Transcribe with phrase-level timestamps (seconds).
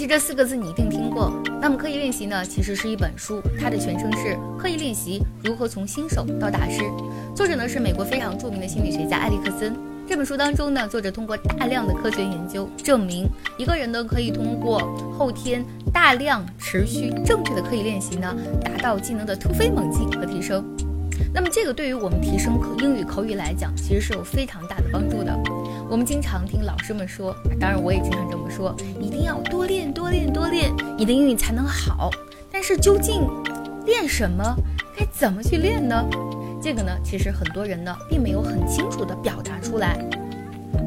[0.00, 1.30] 习这四个字你一定听过。
[1.60, 6.80] 那么刻意练习呢，其实是一本书，它的全称是《刻意练习：如何从新手到大师》，
[7.34, 9.76] 作者呢是美国非常著名的心理学家埃里克森。
[10.08, 13.28] 这本书当中呢，作者通过大量的科学研究证明，
[13.58, 14.80] 一个人呢可以通过
[15.18, 15.62] 后天
[15.92, 20.64] 大量、持续、正确的刻意练习呢，达到技能的突飞猛进和提升。
[21.34, 25.38] 那么这个对于我们提升口英语口语来讲，其实是有非常大的帮助的。
[25.90, 32.08] 我们经常听老师们说，当然我也经常这么说，一定要多练、多练、多练，你的英语才能好。
[32.48, 33.28] 但是究竟
[33.84, 34.54] 练什么？
[34.96, 36.08] 该怎么去练呢？
[36.62, 39.98] 这个呢，其实很多人呢，并没有很清楚的表达出来。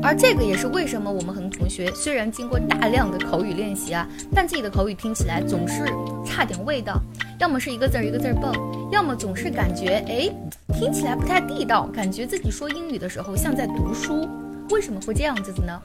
[0.02, 5.84] 而这个也是为什么我们很多同学虽然经过大量的口语练习啊，但自己的口语听起来总是
[6.26, 6.98] 差点味道，
[7.40, 8.54] 要么是一个字儿一个字儿蹦，
[8.90, 10.30] 要么总是感觉哎
[10.74, 14.26] 听起来不太地道，感觉自己说英语的时候像在读书。
[14.70, 15.82] 为什么会这样子的呢？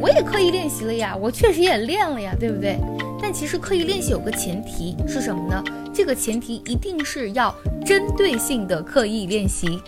[0.00, 2.78] 我也刻意练习了呀，我确实也练了呀，对不对？
[3.20, 5.62] 但其实刻意练习有个前提是什么呢？
[5.94, 9.80] 这个前提一定是要针对性的刻意练习。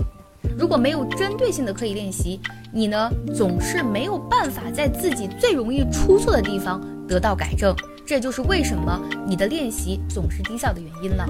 [0.58, 2.41] 如果没有针对性的刻意练习，
[2.72, 7.75] 你呢总是没有办法在自己最容易出错的地方得到改正，
[8.09, 11.28] 这就是为什么你的练习总是低效的原因了。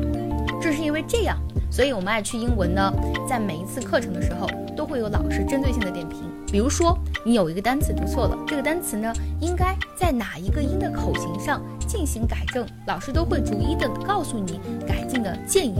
[0.62, 1.36] 正是因为这样，
[1.72, 2.92] 所以我们爱趣英文呢，
[3.28, 6.20] 在每一次课程的时候都会有老师针对性的点评。
[6.46, 15.74] 比如说，你有一个单词读错了，这个单词呢应该在哪一个音的口型上进行改正，老师都会逐一的告诉你改进的建议，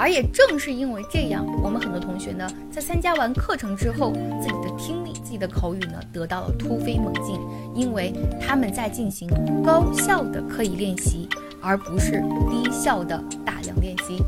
[0.00, 7.38] 而也正是因为这样，我们很多同学呢，在参加完课程之后，自己的听力、自己的口语呢，得到了突飞猛进，
[7.74, 9.28] 因为他们在进行
[9.62, 11.28] 高效的刻意练习，
[11.60, 14.24] 而不是低效的大量练习。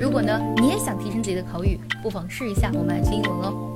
[0.00, 3.75] 如果呢，你也想提升自己的口语，不妨试一下我们爱听英文哦。